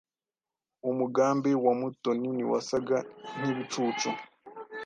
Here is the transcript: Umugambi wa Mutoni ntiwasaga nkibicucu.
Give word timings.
Umugambi 0.89 1.51
wa 1.63 1.73
Mutoni 1.79 2.27
ntiwasaga 2.35 2.97
nkibicucu. 3.37 4.09